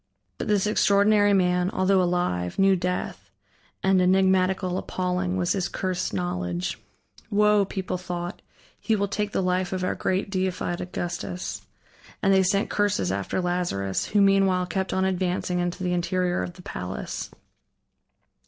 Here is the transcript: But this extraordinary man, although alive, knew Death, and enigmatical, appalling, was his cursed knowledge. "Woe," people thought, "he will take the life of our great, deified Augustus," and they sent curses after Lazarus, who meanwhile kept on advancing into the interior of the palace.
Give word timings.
But 0.39 0.47
this 0.47 0.65
extraordinary 0.65 1.31
man, 1.31 1.69
although 1.69 2.01
alive, 2.01 2.57
knew 2.57 2.75
Death, 2.75 3.29
and 3.83 4.01
enigmatical, 4.01 4.79
appalling, 4.79 5.37
was 5.37 5.51
his 5.51 5.67
cursed 5.69 6.11
knowledge. 6.11 6.79
"Woe," 7.29 7.65
people 7.65 7.99
thought, 7.99 8.41
"he 8.79 8.95
will 8.95 9.07
take 9.07 9.31
the 9.31 9.43
life 9.43 9.71
of 9.71 9.83
our 9.83 9.93
great, 9.93 10.31
deified 10.31 10.81
Augustus," 10.81 11.67
and 12.23 12.33
they 12.33 12.41
sent 12.41 12.71
curses 12.71 13.11
after 13.11 13.39
Lazarus, 13.39 14.05
who 14.07 14.21
meanwhile 14.21 14.65
kept 14.65 14.91
on 14.91 15.05
advancing 15.05 15.59
into 15.59 15.83
the 15.83 15.93
interior 15.93 16.41
of 16.41 16.53
the 16.53 16.63
palace. 16.63 17.29